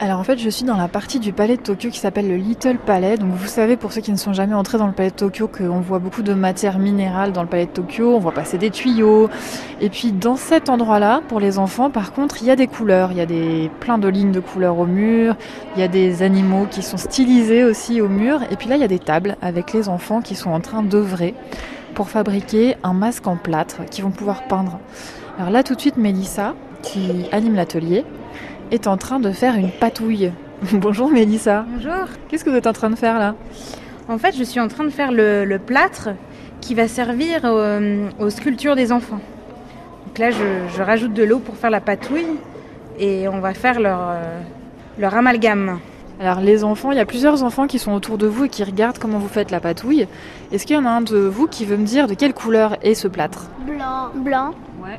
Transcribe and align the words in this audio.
Alors 0.00 0.18
en 0.18 0.24
fait, 0.24 0.38
je 0.38 0.50
suis 0.50 0.64
dans 0.64 0.76
la 0.76 0.88
partie 0.88 1.20
du 1.20 1.32
palais 1.32 1.56
de 1.56 1.62
Tokyo 1.62 1.88
qui 1.88 2.00
s'appelle 2.00 2.28
le 2.28 2.34
Little 2.34 2.78
Palais. 2.78 3.16
Donc 3.16 3.30
vous 3.30 3.46
savez, 3.46 3.76
pour 3.76 3.92
ceux 3.92 4.00
qui 4.00 4.10
ne 4.10 4.16
sont 4.16 4.32
jamais 4.32 4.54
entrés 4.54 4.76
dans 4.76 4.88
le 4.88 4.92
palais 4.92 5.10
de 5.10 5.14
Tokyo, 5.14 5.46
qu'on 5.46 5.80
voit 5.80 6.00
beaucoup 6.00 6.22
de 6.22 6.34
matière 6.34 6.80
minérale 6.80 7.32
dans 7.32 7.42
le 7.42 7.48
palais 7.48 7.66
de 7.66 7.70
Tokyo. 7.70 8.16
On 8.16 8.18
voit 8.18 8.32
passer 8.32 8.58
des 8.58 8.70
tuyaux. 8.70 9.30
Et 9.80 9.90
puis 9.90 10.10
dans 10.10 10.34
cet 10.34 10.68
endroit-là, 10.68 11.22
pour 11.28 11.38
les 11.38 11.58
enfants, 11.60 11.90
par 11.90 12.12
contre, 12.12 12.42
il 12.42 12.48
y 12.48 12.50
a 12.50 12.56
des 12.56 12.66
couleurs. 12.66 13.12
Il 13.12 13.18
y 13.18 13.20
a 13.20 13.26
des 13.26 13.70
plein 13.78 13.96
de 13.96 14.08
lignes 14.08 14.32
de 14.32 14.40
couleurs 14.40 14.78
au 14.78 14.86
mur. 14.86 15.36
Il 15.76 15.80
y 15.80 15.84
a 15.84 15.88
des 15.88 16.24
animaux 16.24 16.66
qui 16.68 16.82
sont 16.82 16.96
stylisés 16.96 17.62
aussi 17.62 18.00
au 18.00 18.08
mur. 18.08 18.40
Et 18.50 18.56
puis 18.56 18.68
là, 18.68 18.74
il 18.74 18.80
y 18.80 18.84
a 18.84 18.88
des 18.88 18.98
tables 18.98 19.36
avec 19.42 19.72
les 19.72 19.88
enfants 19.88 20.22
qui 20.22 20.34
sont 20.34 20.50
en 20.50 20.60
train 20.60 20.82
d'œuvrer 20.82 21.34
pour 21.94 22.10
fabriquer 22.10 22.76
un 22.82 22.94
masque 22.94 23.28
en 23.28 23.36
plâtre 23.36 23.84
qu'ils 23.90 24.02
vont 24.02 24.10
pouvoir 24.10 24.48
peindre. 24.48 24.80
Alors 25.38 25.50
là, 25.50 25.62
tout 25.62 25.76
de 25.76 25.80
suite, 25.80 25.96
Mélissa, 25.96 26.54
qui 26.82 27.26
anime 27.30 27.54
l'atelier, 27.54 28.04
est 28.74 28.88
en 28.88 28.96
train 28.96 29.20
de 29.20 29.30
faire 29.30 29.54
une 29.54 29.70
patouille. 29.70 30.32
Bonjour 30.72 31.08
Mélissa. 31.08 31.64
Bonjour. 31.68 32.06
Qu'est-ce 32.28 32.44
que 32.44 32.50
vous 32.50 32.56
êtes 32.56 32.66
en 32.66 32.72
train 32.72 32.90
de 32.90 32.96
faire 32.96 33.18
là? 33.20 33.36
En 34.08 34.18
fait, 34.18 34.36
je 34.36 34.42
suis 34.42 34.58
en 34.58 34.68
train 34.68 34.84
de 34.84 34.90
faire 34.90 35.12
le, 35.12 35.44
le 35.44 35.58
plâtre 35.60 36.10
qui 36.60 36.74
va 36.74 36.88
servir 36.88 37.44
aux, 37.44 38.24
aux, 38.24 38.30
sculptures 38.30 38.74
des 38.74 38.90
enfants. 38.90 39.20
Donc 40.06 40.18
là, 40.18 40.30
je, 40.30 40.44
je 40.76 40.82
rajoute 40.82 41.14
de 41.14 41.22
l'eau 41.22 41.38
pour 41.38 41.56
faire 41.56 41.70
la 41.70 41.80
patouille 41.80 42.26
et 42.98 43.28
on 43.28 43.38
va 43.38 43.54
faire 43.54 43.78
leur, 43.78 44.00
euh, 44.10 44.40
leur 44.98 45.14
amalgame. 45.14 45.78
Alors 46.20 46.40
les 46.40 46.64
enfants, 46.64 46.90
il 46.90 46.98
y 46.98 47.00
a 47.00 47.06
plusieurs 47.06 47.44
enfants 47.44 47.66
qui 47.66 47.78
sont 47.78 47.92
autour 47.92 48.18
de 48.18 48.26
vous 48.26 48.44
et 48.44 48.48
qui 48.48 48.64
regardent 48.64 48.98
comment 48.98 49.18
vous 49.18 49.28
faites 49.28 49.52
la 49.52 49.60
patouille. 49.60 50.06
Est-ce 50.52 50.66
qu'il 50.66 50.74
y 50.74 50.78
en 50.78 50.84
a 50.84 50.90
un 50.90 51.00
de 51.00 51.18
vous 51.18 51.46
qui 51.46 51.64
veut 51.64 51.76
me 51.76 51.86
dire 51.86 52.08
de 52.08 52.14
quelle 52.14 52.34
couleur 52.34 52.76
est 52.82 52.94
ce 52.94 53.06
plâtre? 53.06 53.50
Blanc. 53.66 54.10
Blanc. 54.16 54.50
Ouais. 54.82 54.98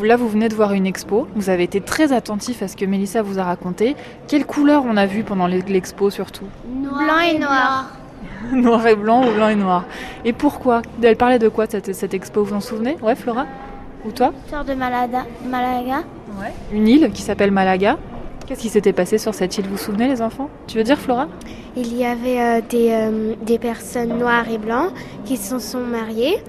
Là, 0.00 0.16
vous 0.16 0.28
venez 0.28 0.48
de 0.48 0.54
voir 0.54 0.72
une 0.72 0.86
expo. 0.86 1.28
Vous 1.36 1.50
avez 1.50 1.64
été 1.64 1.80
très 1.80 2.12
attentif 2.12 2.62
à 2.62 2.68
ce 2.68 2.76
que 2.76 2.84
Mélissa 2.84 3.22
vous 3.22 3.38
a 3.38 3.44
raconté. 3.44 3.94
Quelle 4.26 4.46
couleur 4.46 4.84
on 4.86 4.96
a 4.96 5.06
vu 5.06 5.22
pendant 5.22 5.46
l'expo 5.46 6.10
surtout? 6.10 6.46
Noir 6.66 7.02
Blanc 7.04 7.20
et 7.20 7.38
noir. 7.38 7.90
noir 8.52 8.86
et 8.86 8.96
blanc 8.96 9.28
ou 9.28 9.32
blanc 9.32 9.48
et 9.48 9.54
noir. 9.54 9.84
Et 10.24 10.32
pourquoi? 10.32 10.82
Elle 11.02 11.16
parlait 11.16 11.38
de 11.38 11.48
quoi 11.48 11.66
cette, 11.68 11.94
cette 11.94 12.14
expo? 12.14 12.42
Vous 12.42 12.50
vous 12.50 12.56
en 12.56 12.60
souvenez? 12.60 12.96
Ouais, 13.02 13.14
Flora? 13.14 13.46
Ou 14.04 14.10
toi? 14.10 14.32
De 14.66 14.74
Malaga. 14.74 15.24
Malaga. 15.48 16.02
Ouais. 16.40 16.52
Une 16.72 16.88
île 16.88 17.10
qui 17.12 17.22
s'appelle 17.22 17.50
Malaga. 17.52 17.98
Qu'est-ce 18.46 18.60
qui 18.60 18.70
s'était 18.70 18.92
passé 18.92 19.18
sur 19.18 19.34
cette 19.34 19.56
île? 19.58 19.66
Vous 19.66 19.72
vous 19.72 19.76
souvenez, 19.76 20.08
les 20.08 20.20
enfants? 20.22 20.48
Tu 20.66 20.78
veux 20.78 20.84
dire, 20.84 20.98
Flora? 20.98 21.28
Il 21.76 21.96
y 21.96 22.04
avait 22.04 22.40
euh, 22.40 22.60
des, 22.68 22.90
euh, 22.90 23.34
des 23.42 23.58
personnes 23.58 24.18
noires 24.18 24.48
et 24.50 24.58
blancs 24.58 24.90
qui 25.24 25.36
se 25.36 25.58
sont 25.58 25.80
mariées. 25.80 26.42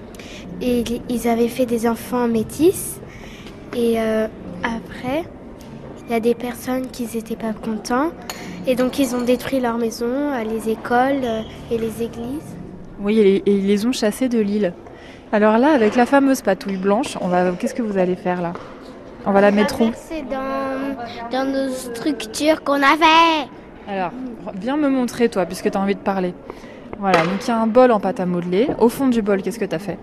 Et 0.60 0.82
ils 1.08 1.28
avaient 1.28 1.48
fait 1.48 1.66
des 1.66 1.86
enfants 1.86 2.26
métis. 2.26 3.00
Et 3.74 4.00
euh, 4.00 4.28
après, 4.62 5.24
il 6.06 6.12
y 6.12 6.14
a 6.14 6.20
des 6.20 6.34
personnes 6.34 6.86
qui 6.86 7.08
n'étaient 7.14 7.36
pas 7.36 7.52
contents. 7.52 8.10
Et 8.66 8.76
donc, 8.76 8.98
ils 8.98 9.14
ont 9.14 9.22
détruit 9.22 9.60
leur 9.60 9.78
maison, 9.78 10.06
euh, 10.06 10.44
les 10.44 10.70
écoles 10.70 11.24
euh, 11.24 11.40
et 11.70 11.78
les 11.78 12.02
églises. 12.02 12.56
Oui, 13.00 13.18
et, 13.18 13.36
et 13.36 13.50
ils 13.50 13.66
les 13.66 13.84
ont 13.86 13.92
chassés 13.92 14.28
de 14.28 14.38
l'île. 14.38 14.72
Alors 15.32 15.58
là, 15.58 15.72
avec 15.74 15.96
la 15.96 16.06
fameuse 16.06 16.42
patouille 16.42 16.76
blanche, 16.76 17.18
on 17.20 17.28
va. 17.28 17.50
Qu'est-ce 17.52 17.74
que 17.74 17.82
vous 17.82 17.98
allez 17.98 18.14
faire 18.14 18.40
là? 18.40 18.52
On 19.26 19.32
va 19.32 19.40
la 19.40 19.50
mettre 19.50 19.80
où? 19.80 19.90
C'est 19.94 20.22
dans, 20.22 21.32
dans 21.32 21.50
nos 21.50 21.70
structures 21.70 22.62
qu'on 22.62 22.82
a 22.82 22.96
fait. 22.96 23.48
Alors, 23.88 24.12
viens 24.54 24.76
me 24.76 24.88
montrer 24.88 25.28
toi, 25.28 25.46
puisque 25.46 25.70
tu 25.70 25.76
as 25.76 25.80
envie 25.80 25.94
de 25.94 26.00
parler. 26.00 26.34
Voilà, 26.98 27.22
donc 27.22 27.42
il 27.42 27.48
y 27.48 27.50
a 27.50 27.58
un 27.58 27.66
bol 27.66 27.90
en 27.90 28.00
pâte 28.00 28.20
à 28.20 28.26
modeler. 28.26 28.68
Au 28.78 28.88
fond 28.88 29.08
du 29.08 29.20
bol, 29.22 29.42
qu'est-ce 29.42 29.58
que 29.58 29.64
tu 29.64 29.74
as 29.74 29.80
fait? 29.80 29.98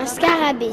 Un 0.00 0.06
scarabée. 0.06 0.70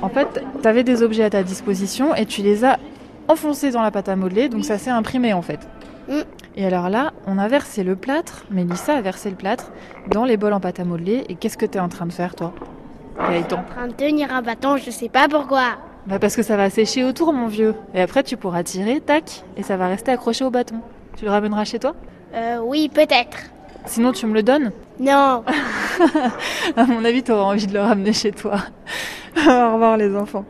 En 0.00 0.08
fait, 0.08 0.42
tu 0.62 0.68
avais 0.68 0.84
des 0.84 1.02
objets 1.02 1.24
à 1.24 1.30
ta 1.30 1.42
disposition 1.42 2.14
et 2.14 2.24
tu 2.24 2.42
les 2.42 2.64
as 2.64 2.78
enfoncés 3.26 3.70
dans 3.70 3.82
la 3.82 3.90
pâte 3.90 4.08
à 4.08 4.16
modeler, 4.16 4.48
donc 4.48 4.64
ça 4.64 4.78
s'est 4.78 4.90
imprimé 4.90 5.32
en 5.32 5.42
fait. 5.42 5.60
Mm. 6.08 6.20
Et 6.56 6.66
alors 6.66 6.88
là, 6.88 7.12
on 7.26 7.38
a 7.38 7.48
versé 7.48 7.82
le 7.82 7.96
plâtre, 7.96 8.44
Mélissa 8.50 8.94
a 8.94 9.00
versé 9.00 9.30
le 9.30 9.36
plâtre 9.36 9.72
dans 10.10 10.24
les 10.24 10.36
bols 10.36 10.52
en 10.52 10.60
pâte 10.60 10.80
à 10.80 10.84
modeler. 10.84 11.24
Et 11.28 11.34
qu'est-ce 11.34 11.56
que 11.56 11.66
tu 11.66 11.78
es 11.78 11.80
en 11.80 11.88
train 11.88 12.06
de 12.06 12.12
faire 12.12 12.34
toi 12.34 12.52
Gaëtan 13.18 13.58
En 13.58 13.74
train 13.74 13.86
de 13.88 13.92
tenir 13.92 14.32
un 14.32 14.42
bâton, 14.42 14.76
je 14.76 14.90
sais 14.90 15.08
pas 15.08 15.28
pourquoi. 15.28 15.76
Bah 16.06 16.18
parce 16.18 16.36
que 16.36 16.42
ça 16.42 16.56
va 16.56 16.70
sécher 16.70 17.04
autour, 17.04 17.32
mon 17.32 17.46
vieux. 17.46 17.74
Et 17.94 18.00
après, 18.00 18.22
tu 18.22 18.36
pourras 18.36 18.62
tirer, 18.62 19.00
tac, 19.00 19.44
et 19.56 19.62
ça 19.62 19.76
va 19.76 19.88
rester 19.88 20.12
accroché 20.12 20.44
au 20.44 20.50
bâton. 20.50 20.76
Tu 21.16 21.24
le 21.24 21.30
ramèneras 21.30 21.64
chez 21.64 21.78
toi? 21.78 21.94
Euh, 22.34 22.58
oui, 22.62 22.88
peut-être. 22.88 23.38
Sinon, 23.86 24.12
tu 24.12 24.26
me 24.26 24.34
le 24.34 24.42
donnes? 24.42 24.72
Non. 24.98 25.44
À 26.76 26.84
mon 26.84 27.04
avis, 27.04 27.22
tu 27.22 27.32
auras 27.32 27.52
envie 27.52 27.66
de 27.66 27.74
le 27.74 27.80
ramener 27.80 28.12
chez 28.12 28.32
toi. 28.32 28.56
Au 29.36 29.72
revoir, 29.74 29.96
les 29.96 30.14
enfants. 30.16 30.44